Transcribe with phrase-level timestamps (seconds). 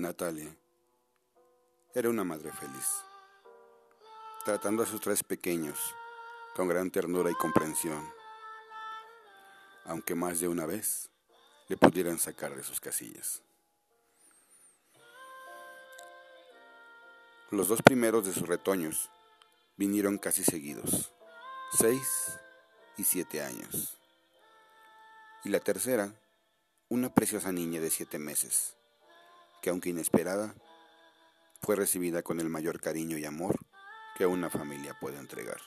[0.00, 0.56] Natalia
[1.94, 2.86] era una madre feliz,
[4.44, 5.78] tratando a sus tres pequeños
[6.56, 8.02] con gran ternura y comprensión,
[9.84, 11.10] aunque más de una vez
[11.68, 13.42] le pudieran sacar de sus casillas.
[17.50, 19.10] Los dos primeros de sus retoños
[19.76, 21.12] vinieron casi seguidos,
[21.76, 22.38] seis
[22.96, 23.98] y siete años.
[25.44, 26.14] Y la tercera,
[26.88, 28.76] una preciosa niña de siete meses,
[29.60, 30.54] que aunque inesperada,
[31.60, 33.56] fue recibida con el mayor cariño y amor
[34.16, 35.60] que una familia puede entregar.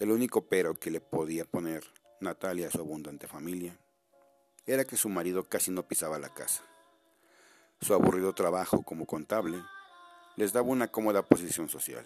[0.00, 1.84] El único pero que le podía poner
[2.20, 3.78] Natalia a su abundante familia
[4.66, 6.64] era que su marido casi no pisaba la casa
[7.84, 9.62] su aburrido trabajo como contable
[10.36, 12.04] les daba una cómoda posición social,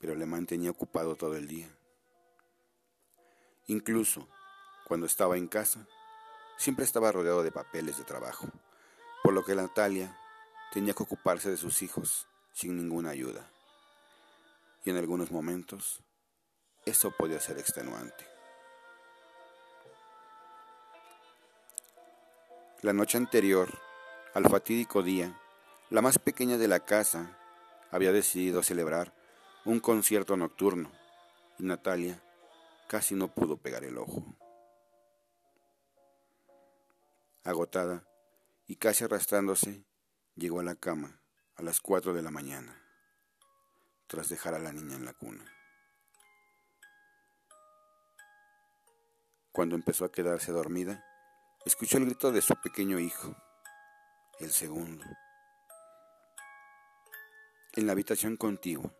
[0.00, 1.68] pero le mantenía ocupado todo el día.
[3.68, 4.28] Incluso
[4.88, 5.86] cuando estaba en casa,
[6.60, 8.46] siempre estaba rodeado de papeles de trabajo,
[9.24, 10.14] por lo que Natalia
[10.74, 13.50] tenía que ocuparse de sus hijos sin ninguna ayuda.
[14.84, 16.02] Y en algunos momentos
[16.84, 18.26] eso podía ser extenuante.
[22.82, 23.70] La noche anterior,
[24.34, 25.40] al fatídico día,
[25.88, 27.38] la más pequeña de la casa
[27.90, 29.14] había decidido celebrar
[29.64, 30.92] un concierto nocturno
[31.58, 32.22] y Natalia
[32.86, 34.36] casi no pudo pegar el ojo.
[37.44, 38.06] Agotada
[38.66, 39.84] y casi arrastrándose,
[40.36, 41.20] llegó a la cama
[41.56, 42.82] a las cuatro de la mañana,
[44.06, 45.44] tras dejar a la niña en la cuna.
[49.52, 51.04] Cuando empezó a quedarse dormida,
[51.64, 53.36] escuchó el grito de su pequeño hijo
[54.40, 55.04] el segundo.
[57.74, 58.90] En la habitación contigua.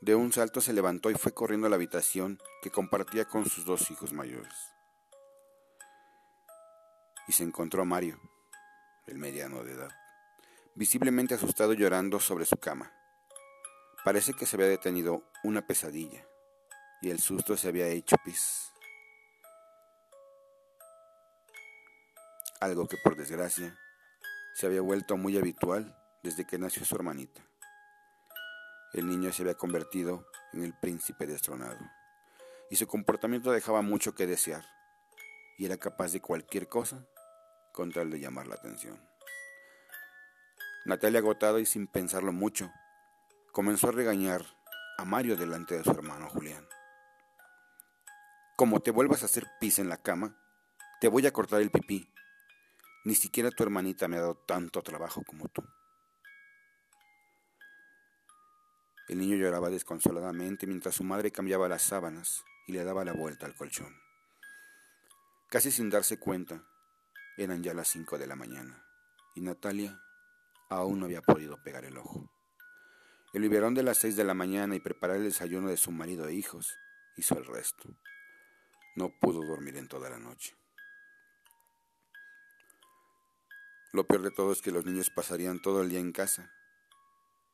[0.00, 3.64] De un salto se levantó y fue corriendo a la habitación que compartía con sus
[3.64, 4.54] dos hijos mayores.
[7.28, 8.18] Y se encontró a Mario,
[9.06, 9.90] el mediano de edad,
[10.74, 12.90] visiblemente asustado llorando sobre su cama.
[14.02, 16.26] Parece que se había detenido una pesadilla
[17.02, 18.72] y el susto se había hecho pis.
[22.60, 23.78] Algo que por desgracia
[24.54, 27.44] se había vuelto muy habitual desde que nació su hermanita.
[28.94, 31.78] El niño se había convertido en el príncipe destronado,
[32.70, 34.64] y su comportamiento dejaba mucho que desear,
[35.58, 37.06] y era capaz de cualquier cosa
[37.78, 39.00] con tal de llamar la atención.
[40.84, 42.72] Natalia, agotada y sin pensarlo mucho,
[43.52, 44.44] comenzó a regañar
[44.98, 46.66] a Mario delante de su hermano Julián.
[48.56, 50.36] Como te vuelvas a hacer pis en la cama,
[51.00, 52.12] te voy a cortar el pipí
[53.04, 55.62] ni siquiera tu hermanita me ha dado tanto trabajo como tú.
[59.08, 63.46] El niño lloraba desconsoladamente mientras su madre cambiaba las sábanas y le daba la vuelta
[63.46, 63.96] al colchón.
[65.48, 66.67] Casi sin darse cuenta,
[67.38, 68.84] eran ya las cinco de la mañana
[69.34, 70.02] y Natalia
[70.68, 72.28] aún no había podido pegar el ojo.
[73.32, 76.26] El biberón de las seis de la mañana y preparar el desayuno de su marido
[76.26, 76.76] e hijos
[77.16, 77.88] hizo el resto.
[78.96, 80.56] No pudo dormir en toda la noche.
[83.92, 86.52] Lo peor de todo es que los niños pasarían todo el día en casa,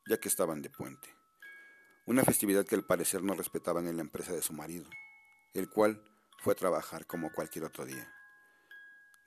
[0.08, 1.14] ya que estaban de puente.
[2.06, 4.88] Una festividad que al parecer no respetaban en la empresa de su marido,
[5.52, 6.02] el cual
[6.38, 8.12] fue a trabajar como cualquier otro día,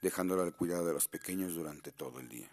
[0.02, 2.50] dejándolo al cuidado de los pequeños durante todo el día.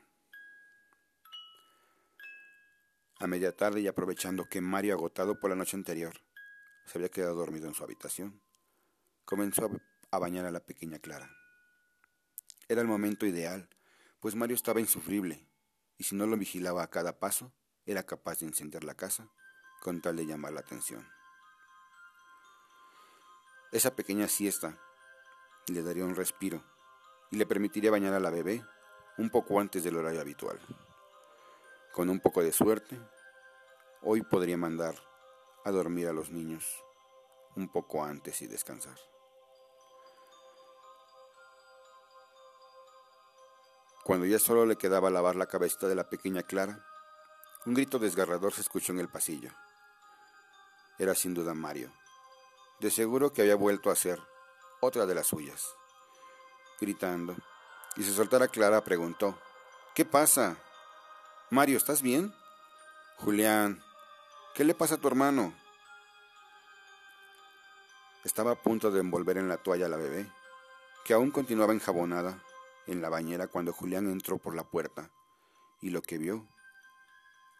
[3.20, 6.14] A media tarde y aprovechando que Mario, agotado por la noche anterior,
[6.86, 8.40] se había quedado dormido en su habitación,
[9.24, 9.70] comenzó
[10.10, 11.30] a bañar a la pequeña Clara.
[12.68, 13.68] Era el momento ideal
[14.24, 15.46] pues Mario estaba insufrible,
[15.98, 17.52] y si no lo vigilaba a cada paso,
[17.84, 19.28] era capaz de encender la casa
[19.82, 21.06] con tal de llamar la atención.
[23.70, 24.80] Esa pequeña siesta
[25.66, 26.64] le daría un respiro
[27.34, 28.64] y le permitiría bañar a la bebé
[29.18, 30.56] un poco antes del horario habitual.
[31.92, 32.96] Con un poco de suerte,
[34.02, 34.94] hoy podría mandar
[35.64, 36.64] a dormir a los niños
[37.56, 38.96] un poco antes y descansar.
[44.04, 46.86] Cuando ya solo le quedaba lavar la cabecita de la pequeña Clara,
[47.66, 49.50] un grito desgarrador se escuchó en el pasillo.
[51.00, 51.90] Era sin duda Mario.
[52.78, 54.20] De seguro que había vuelto a ser
[54.80, 55.74] otra de las suyas.
[56.80, 57.36] Gritando,
[57.96, 59.38] y se soltara Clara, preguntó,
[59.94, 60.56] ¿Qué pasa?
[61.50, 62.34] Mario, ¿estás bien?
[63.18, 63.80] Julián,
[64.54, 65.54] ¿qué le pasa a tu hermano?
[68.24, 70.28] Estaba a punto de envolver en la toalla a la bebé,
[71.04, 72.42] que aún continuaba enjabonada
[72.86, 75.10] en la bañera cuando Julián entró por la puerta
[75.80, 76.46] y lo que vio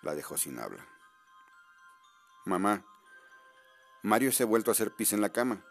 [0.02, 0.86] la dejó sin habla.
[2.46, 2.84] Mamá,
[4.02, 5.64] Mario se ha vuelto a hacer pis en la cama,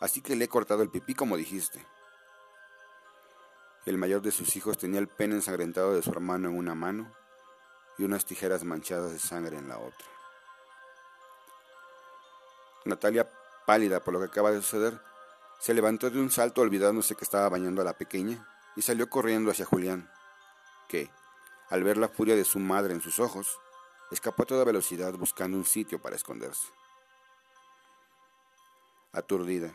[0.00, 1.84] así que le he cortado el pipí como dijiste.
[3.86, 7.10] El mayor de sus hijos tenía el pene ensangrentado de su hermano en una mano
[7.96, 10.06] y unas tijeras manchadas de sangre en la otra.
[12.84, 13.30] Natalia,
[13.66, 15.00] pálida por lo que acaba de suceder,
[15.58, 18.46] se levantó de un salto olvidándose que estaba bañando a la pequeña
[18.76, 20.10] y salió corriendo hacia Julián,
[20.88, 21.10] que,
[21.68, 23.58] al ver la furia de su madre en sus ojos,
[24.10, 26.68] escapó a toda velocidad buscando un sitio para esconderse.
[29.12, 29.74] Aturdida,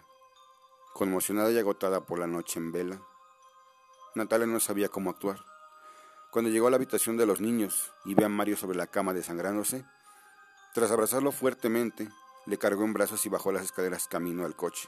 [0.94, 3.02] conmocionada y agotada por la noche en vela,
[4.16, 5.44] Natalia no sabía cómo actuar.
[6.32, 9.14] Cuando llegó a la habitación de los niños y ve a Mario sobre la cama
[9.14, 9.86] desangrándose,
[10.74, 12.10] tras abrazarlo fuertemente,
[12.46, 14.88] le cargó en brazos y bajó las escaleras camino al coche.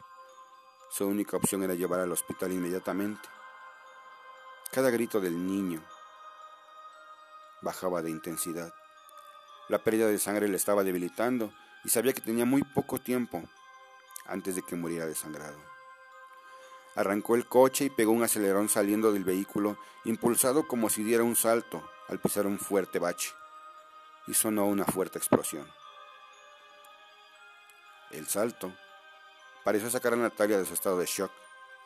[0.92, 3.28] Su única opción era llevar al hospital inmediatamente.
[4.72, 5.84] Cada grito del niño
[7.62, 8.74] bajaba de intensidad.
[9.68, 11.52] La pérdida de sangre le estaba debilitando
[11.84, 13.44] y sabía que tenía muy poco tiempo
[14.26, 15.77] antes de que muriera desangrado.
[16.98, 21.36] Arrancó el coche y pegó un acelerón saliendo del vehículo, impulsado como si diera un
[21.36, 23.34] salto al pisar un fuerte bache,
[24.26, 25.66] y sonó una fuerte explosión.
[28.10, 28.74] El salto
[29.64, 31.32] pareció sacar a Natalia de su estado de shock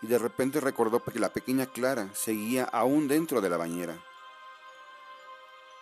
[0.02, 3.98] y de repente recordó que la pequeña Clara seguía aún dentro de la bañera.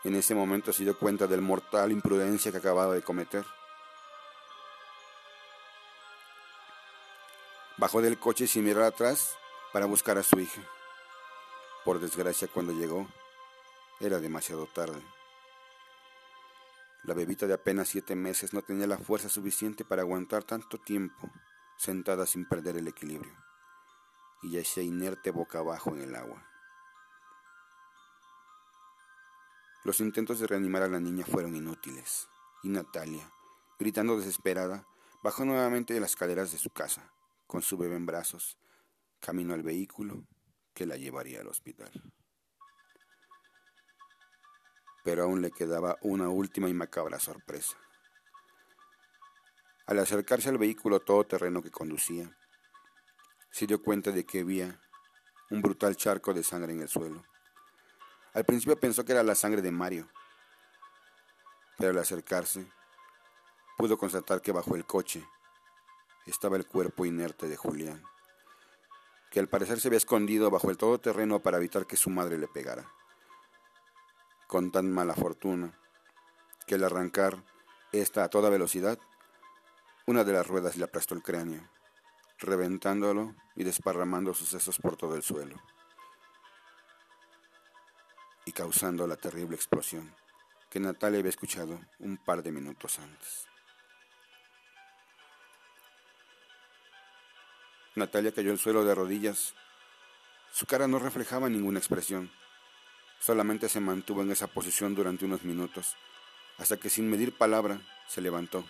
[0.03, 3.45] En ese momento se dio cuenta del mortal imprudencia que acababa de cometer.
[7.79, 9.37] Bajó del coche sin mirar atrás
[9.71, 10.61] para buscar a su hija.
[11.85, 13.07] Por desgracia, cuando llegó,
[14.01, 15.01] era demasiado tarde.
[17.03, 21.31] La bebita de apenas siete meses no tenía la fuerza suficiente para aguantar tanto tiempo
[21.77, 23.33] sentada sin perder el equilibrio,
[24.41, 26.45] y yacía inerte boca abajo en el agua.
[29.85, 32.27] Los intentos de reanimar a la niña fueron inútiles,
[32.61, 33.31] y Natalia,
[33.79, 34.85] gritando desesperada,
[35.23, 37.13] bajó nuevamente de las escaleras de su casa,
[37.49, 38.59] con su bebé en brazos,
[39.19, 40.23] camino al vehículo
[40.71, 41.91] que la llevaría al hospital.
[45.03, 47.75] Pero aún le quedaba una última y macabra sorpresa.
[49.87, 52.37] Al acercarse al vehículo todoterreno que conducía,
[53.49, 54.79] se dio cuenta de que había
[55.49, 57.23] un brutal charco de sangre en el suelo.
[58.33, 60.07] Al principio pensó que era la sangre de Mario,
[61.79, 62.71] pero al acercarse
[63.75, 65.27] pudo constatar que bajo el coche
[66.29, 68.03] estaba el cuerpo inerte de Julián,
[69.31, 72.47] que al parecer se había escondido bajo el todoterreno para evitar que su madre le
[72.47, 72.91] pegara.
[74.47, 75.77] Con tan mala fortuna
[76.65, 77.43] que al arrancar
[77.91, 78.99] esta a toda velocidad
[80.05, 81.69] una de las ruedas le aplastó el cráneo,
[82.39, 85.55] reventándolo y desparramando sus sesos por todo el suelo,
[88.45, 90.15] y causando la terrible explosión
[90.69, 93.48] que Natalia había escuchado un par de minutos antes.
[97.99, 99.53] Natalia cayó al suelo de rodillas.
[100.51, 102.31] Su cara no reflejaba ninguna expresión.
[103.19, 105.95] Solamente se mantuvo en esa posición durante unos minutos,
[106.57, 108.65] hasta que sin medir palabra se levantó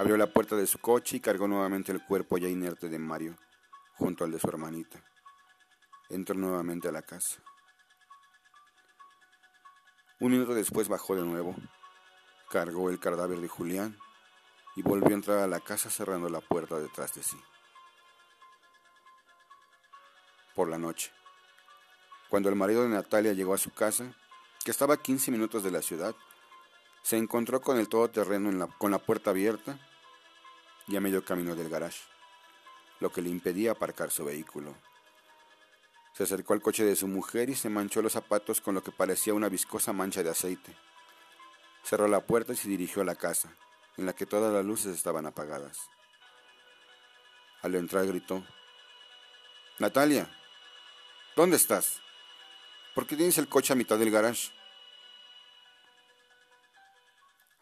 [0.00, 3.36] Abrió la puerta de su coche y cargó nuevamente el cuerpo ya inerte de Mario,
[3.96, 5.04] junto al de su hermanita.
[6.08, 7.42] Entró nuevamente a la casa.
[10.18, 11.54] Un minuto después bajó de nuevo,
[12.48, 13.98] cargó el cadáver de Julián
[14.74, 17.36] y volvió a entrar a la casa cerrando la puerta detrás de sí.
[20.68, 21.10] La noche,
[22.28, 24.14] cuando el marido de Natalia llegó a su casa,
[24.64, 26.14] que estaba a 15 minutos de la ciudad,
[27.02, 29.78] se encontró con el todoterreno con la puerta abierta
[30.86, 32.02] y a medio camino del garage,
[33.00, 34.74] lo que le impedía aparcar su vehículo.
[36.12, 38.92] Se acercó al coche de su mujer y se manchó los zapatos con lo que
[38.92, 40.76] parecía una viscosa mancha de aceite.
[41.82, 43.56] Cerró la puerta y se dirigió a la casa,
[43.96, 45.78] en la que todas las luces estaban apagadas.
[47.62, 48.44] Al entrar gritó,
[49.78, 50.28] Natalia,
[51.36, 52.00] ¿dónde estás?
[52.94, 54.50] ¿Por qué tienes el coche a mitad del garage?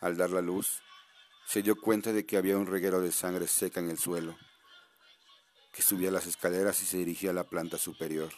[0.01, 0.81] Al dar la luz,
[1.47, 4.37] se dio cuenta de que había un reguero de sangre seca en el suelo,
[5.73, 8.33] que subía las escaleras y se dirigía a la planta superior.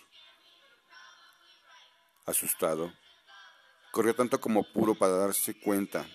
[2.27, 2.93] Asustado,
[3.93, 6.07] corrió tanto como pudo para darse cuenta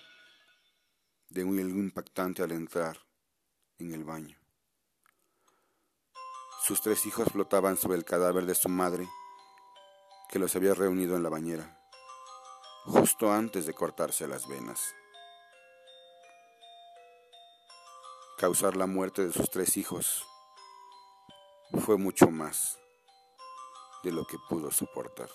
[1.30, 2.98] de un algo impactante al entrar
[3.78, 4.45] en el baño.
[6.66, 9.08] Sus tres hijos flotaban sobre el cadáver de su madre,
[10.30, 11.80] que los había reunido en la bañera,
[12.86, 14.82] justo antes de cortarse las venas.
[18.38, 20.26] causar la muerte de sus tres hijos
[21.86, 22.78] fue mucho más
[24.04, 25.30] de lo que pudo soportar.